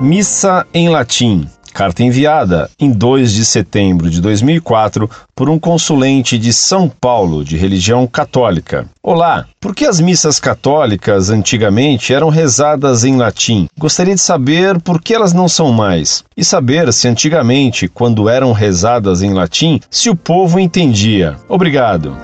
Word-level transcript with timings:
Missa 0.00 0.66
em 0.72 0.88
latim. 0.88 1.46
Carta 1.74 2.02
enviada 2.02 2.70
em 2.80 2.90
2 2.90 3.34
de 3.34 3.44
setembro 3.44 4.08
de 4.08 4.18
2004 4.22 5.08
por 5.36 5.50
um 5.50 5.58
consulente 5.58 6.38
de 6.38 6.54
São 6.54 6.88
Paulo 6.88 7.44
de 7.44 7.58
religião 7.58 8.06
católica. 8.06 8.86
Olá, 9.02 9.44
por 9.60 9.74
que 9.74 9.84
as 9.84 10.00
missas 10.00 10.40
católicas 10.40 11.28
antigamente 11.28 12.14
eram 12.14 12.30
rezadas 12.30 13.04
em 13.04 13.18
latim? 13.18 13.68
Gostaria 13.78 14.14
de 14.14 14.22
saber 14.22 14.80
por 14.80 15.02
que 15.02 15.14
elas 15.14 15.34
não 15.34 15.50
são 15.50 15.70
mais 15.70 16.24
e 16.34 16.42
saber 16.42 16.90
se 16.94 17.06
antigamente, 17.06 17.86
quando 17.86 18.26
eram 18.26 18.52
rezadas 18.52 19.20
em 19.20 19.34
latim, 19.34 19.80
se 19.90 20.08
o 20.08 20.16
povo 20.16 20.58
entendia. 20.58 21.36
Obrigado. 21.46 22.16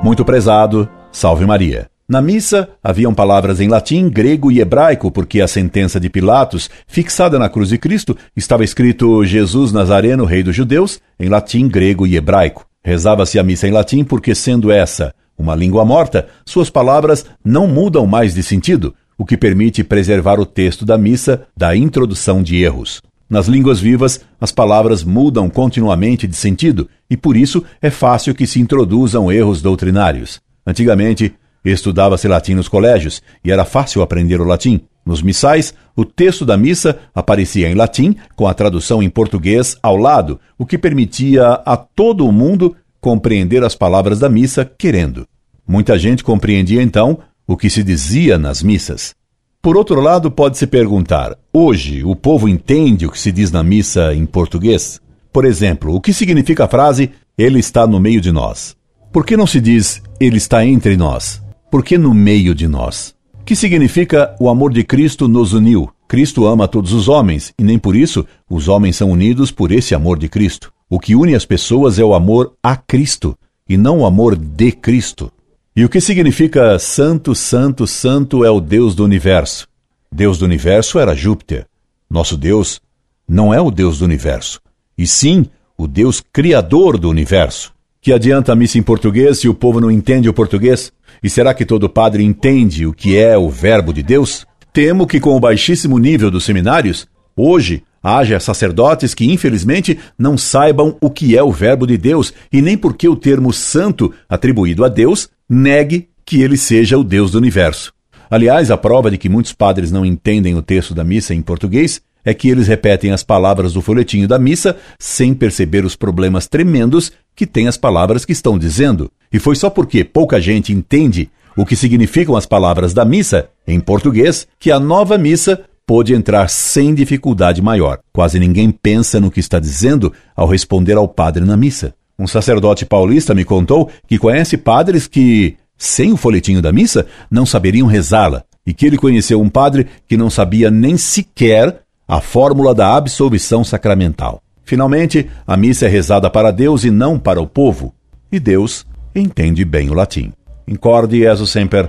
Muito 0.00 0.24
prezado, 0.24 0.88
salve 1.10 1.44
Maria. 1.44 1.91
Na 2.12 2.20
missa 2.20 2.68
haviam 2.84 3.14
palavras 3.14 3.58
em 3.58 3.68
latim, 3.68 4.10
grego 4.10 4.52
e 4.52 4.60
hebraico, 4.60 5.10
porque 5.10 5.40
a 5.40 5.48
sentença 5.48 5.98
de 5.98 6.10
Pilatos, 6.10 6.68
fixada 6.86 7.38
na 7.38 7.48
cruz 7.48 7.70
de 7.70 7.78
Cristo, 7.78 8.14
estava 8.36 8.62
escrito 8.62 9.24
Jesus 9.24 9.72
Nazareno, 9.72 10.26
rei 10.26 10.42
dos 10.42 10.54
judeus, 10.54 11.00
em 11.18 11.30
latim, 11.30 11.66
grego 11.66 12.06
e 12.06 12.14
hebraico. 12.14 12.66
Rezava-se 12.84 13.38
a 13.38 13.42
missa 13.42 13.66
em 13.66 13.70
latim 13.70 14.04
porque, 14.04 14.34
sendo 14.34 14.70
essa 14.70 15.14
uma 15.38 15.54
língua 15.54 15.86
morta, 15.86 16.28
suas 16.44 16.68
palavras 16.68 17.24
não 17.42 17.66
mudam 17.66 18.06
mais 18.06 18.34
de 18.34 18.42
sentido, 18.42 18.94
o 19.16 19.24
que 19.24 19.38
permite 19.38 19.82
preservar 19.82 20.38
o 20.38 20.44
texto 20.44 20.84
da 20.84 20.98
missa 20.98 21.46
da 21.56 21.74
introdução 21.74 22.42
de 22.42 22.62
erros. 22.62 23.00
Nas 23.26 23.46
línguas 23.46 23.80
vivas, 23.80 24.20
as 24.38 24.52
palavras 24.52 25.02
mudam 25.02 25.48
continuamente 25.48 26.26
de 26.26 26.36
sentido 26.36 26.90
e 27.08 27.16
por 27.16 27.38
isso 27.38 27.64
é 27.80 27.88
fácil 27.88 28.34
que 28.34 28.46
se 28.46 28.60
introduzam 28.60 29.32
erros 29.32 29.62
doutrinários. 29.62 30.42
Antigamente, 30.66 31.34
Estudava-se 31.64 32.26
latim 32.26 32.54
nos 32.54 32.68
colégios 32.68 33.22
e 33.44 33.52
era 33.52 33.64
fácil 33.64 34.02
aprender 34.02 34.40
o 34.40 34.44
latim. 34.44 34.80
Nos 35.04 35.22
missais, 35.22 35.74
o 35.96 36.04
texto 36.04 36.44
da 36.44 36.56
missa 36.56 36.98
aparecia 37.14 37.68
em 37.68 37.74
latim, 37.74 38.16
com 38.36 38.46
a 38.46 38.54
tradução 38.54 39.02
em 39.02 39.10
português 39.10 39.76
ao 39.82 39.96
lado, 39.96 40.38
o 40.56 40.64
que 40.64 40.78
permitia 40.78 41.60
a 41.64 41.76
todo 41.76 42.26
o 42.26 42.32
mundo 42.32 42.76
compreender 43.00 43.64
as 43.64 43.74
palavras 43.74 44.20
da 44.20 44.28
missa 44.28 44.64
querendo. 44.64 45.26
Muita 45.66 45.98
gente 45.98 46.22
compreendia 46.22 46.82
então 46.82 47.18
o 47.46 47.56
que 47.56 47.68
se 47.68 47.82
dizia 47.82 48.38
nas 48.38 48.62
missas. 48.62 49.14
Por 49.60 49.76
outro 49.76 50.00
lado, 50.00 50.30
pode-se 50.30 50.66
perguntar: 50.66 51.36
hoje 51.52 52.04
o 52.04 52.14
povo 52.14 52.48
entende 52.48 53.06
o 53.06 53.10
que 53.10 53.18
se 53.18 53.32
diz 53.32 53.50
na 53.50 53.62
missa 53.62 54.14
em 54.14 54.24
português? 54.24 55.00
Por 55.32 55.44
exemplo, 55.44 55.94
o 55.94 56.00
que 56.00 56.12
significa 56.12 56.64
a 56.64 56.68
frase 56.68 57.10
Ele 57.36 57.58
está 57.58 57.86
no 57.86 57.98
meio 57.98 58.20
de 58.20 58.30
nós? 58.30 58.76
Por 59.12 59.26
que 59.26 59.36
não 59.36 59.46
se 59.46 59.60
diz 59.60 60.02
Ele 60.20 60.36
está 60.36 60.64
entre 60.64 60.96
nós? 60.96 61.41
Por 61.72 61.82
que 61.82 61.96
no 61.96 62.12
meio 62.12 62.54
de 62.54 62.68
nós? 62.68 63.14
Que 63.46 63.56
significa 63.56 64.36
o 64.38 64.50
amor 64.50 64.74
de 64.74 64.84
Cristo 64.84 65.26
nos 65.26 65.54
uniu? 65.54 65.90
Cristo 66.06 66.46
ama 66.46 66.68
todos 66.68 66.92
os 66.92 67.08
homens 67.08 67.54
e 67.58 67.64
nem 67.64 67.78
por 67.78 67.96
isso 67.96 68.26
os 68.46 68.68
homens 68.68 68.96
são 68.96 69.10
unidos 69.10 69.50
por 69.50 69.72
esse 69.72 69.94
amor 69.94 70.18
de 70.18 70.28
Cristo. 70.28 70.70
O 70.86 71.00
que 71.00 71.14
une 71.14 71.34
as 71.34 71.46
pessoas 71.46 71.98
é 71.98 72.04
o 72.04 72.12
amor 72.12 72.52
a 72.62 72.76
Cristo 72.76 73.34
e 73.66 73.78
não 73.78 74.00
o 74.00 74.04
amor 74.04 74.36
de 74.36 74.70
Cristo. 74.70 75.32
E 75.74 75.82
o 75.82 75.88
que 75.88 75.98
significa 75.98 76.78
Santo, 76.78 77.34
Santo, 77.34 77.86
Santo 77.86 78.44
é 78.44 78.50
o 78.50 78.60
Deus 78.60 78.94
do 78.94 79.02
universo? 79.02 79.66
Deus 80.14 80.36
do 80.36 80.44
universo 80.44 80.98
era 80.98 81.14
Júpiter. 81.14 81.64
Nosso 82.10 82.36
Deus 82.36 82.82
não 83.26 83.54
é 83.54 83.62
o 83.62 83.70
Deus 83.70 84.00
do 84.00 84.04
universo, 84.04 84.60
e 84.98 85.06
sim 85.06 85.46
o 85.78 85.86
Deus 85.86 86.22
criador 86.30 86.98
do 86.98 87.08
universo. 87.08 87.71
Que 88.04 88.12
adianta 88.12 88.52
a 88.52 88.56
missa 88.56 88.78
em 88.78 88.82
português 88.82 89.38
se 89.38 89.48
o 89.48 89.54
povo 89.54 89.80
não 89.80 89.88
entende 89.88 90.28
o 90.28 90.34
português? 90.34 90.92
E 91.22 91.30
será 91.30 91.54
que 91.54 91.64
todo 91.64 91.88
padre 91.88 92.24
entende 92.24 92.84
o 92.84 92.92
que 92.92 93.16
é 93.16 93.38
o 93.38 93.48
Verbo 93.48 93.92
de 93.92 94.02
Deus? 94.02 94.44
Temo 94.72 95.06
que, 95.06 95.20
com 95.20 95.36
o 95.36 95.38
baixíssimo 95.38 96.00
nível 96.00 96.28
dos 96.28 96.42
seminários, 96.42 97.06
hoje 97.36 97.84
haja 98.02 98.40
sacerdotes 98.40 99.14
que, 99.14 99.30
infelizmente, 99.30 100.00
não 100.18 100.36
saibam 100.36 100.96
o 101.00 101.08
que 101.08 101.38
é 101.38 101.44
o 101.44 101.52
Verbo 101.52 101.86
de 101.86 101.96
Deus 101.96 102.34
e 102.52 102.60
nem 102.60 102.76
porque 102.76 103.08
o 103.08 103.14
termo 103.14 103.52
santo 103.52 104.12
atribuído 104.28 104.84
a 104.84 104.88
Deus 104.88 105.30
negue 105.48 106.08
que 106.26 106.42
ele 106.42 106.56
seja 106.56 106.98
o 106.98 107.04
Deus 107.04 107.30
do 107.30 107.38
universo. 107.38 107.92
Aliás, 108.28 108.72
a 108.72 108.76
prova 108.76 109.12
de 109.12 109.18
que 109.18 109.28
muitos 109.28 109.52
padres 109.52 109.92
não 109.92 110.04
entendem 110.04 110.56
o 110.56 110.62
texto 110.62 110.92
da 110.92 111.04
missa 111.04 111.34
em 111.34 111.40
português 111.40 112.02
é 112.24 112.32
que 112.32 112.48
eles 112.48 112.68
repetem 112.68 113.12
as 113.12 113.22
palavras 113.22 113.72
do 113.72 113.82
folhetinho 113.82 114.28
da 114.28 114.38
missa 114.38 114.76
sem 114.98 115.34
perceber 115.34 115.84
os 115.84 115.96
problemas 115.96 116.46
tremendos 116.46 117.12
que 117.34 117.46
têm 117.46 117.68
as 117.68 117.76
palavras 117.76 118.24
que 118.24 118.32
estão 118.32 118.58
dizendo. 118.58 119.10
E 119.32 119.38
foi 119.38 119.56
só 119.56 119.70
porque 119.70 120.04
pouca 120.04 120.40
gente 120.40 120.72
entende 120.72 121.30
o 121.56 121.66
que 121.66 121.76
significam 121.76 122.36
as 122.36 122.46
palavras 122.46 122.94
da 122.94 123.04
missa 123.04 123.48
em 123.66 123.80
português 123.80 124.46
que 124.58 124.70
a 124.70 124.78
nova 124.78 125.18
missa 125.18 125.64
pôde 125.86 126.14
entrar 126.14 126.48
sem 126.48 126.94
dificuldade 126.94 127.60
maior. 127.60 127.98
Quase 128.12 128.38
ninguém 128.38 128.70
pensa 128.70 129.20
no 129.20 129.30
que 129.30 129.40
está 129.40 129.58
dizendo 129.58 130.12
ao 130.34 130.46
responder 130.46 130.96
ao 130.96 131.08
padre 131.08 131.44
na 131.44 131.56
missa. 131.56 131.94
Um 132.18 132.26
sacerdote 132.26 132.86
paulista 132.86 133.34
me 133.34 133.44
contou 133.44 133.90
que 134.06 134.18
conhece 134.18 134.56
padres 134.56 135.06
que, 135.06 135.56
sem 135.76 136.12
o 136.12 136.16
folhetinho 136.16 136.62
da 136.62 136.72
missa, 136.72 137.06
não 137.30 137.44
saberiam 137.44 137.86
rezá-la, 137.86 138.44
e 138.66 138.72
que 138.72 138.86
ele 138.86 138.96
conheceu 138.96 139.40
um 139.40 139.48
padre 139.48 139.86
que 140.06 140.16
não 140.16 140.30
sabia 140.30 140.70
nem 140.70 140.96
sequer 140.96 141.80
a 142.12 142.20
fórmula 142.20 142.74
da 142.74 142.94
absolvição 142.94 143.64
sacramental. 143.64 144.42
Finalmente, 144.64 145.30
a 145.46 145.56
missa 145.56 145.86
é 145.86 145.88
rezada 145.88 146.28
para 146.28 146.50
Deus 146.50 146.84
e 146.84 146.90
não 146.90 147.18
para 147.18 147.40
o 147.40 147.46
povo, 147.46 147.94
e 148.30 148.38
Deus 148.38 148.84
entende 149.14 149.64
bem 149.64 149.88
o 149.88 149.94
latim. 149.94 150.30
Incorde 150.68 151.20
Jesus 151.20 151.48
Semper, 151.48 151.88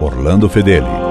Orlando 0.00 0.48
Fedeli. 0.48 1.07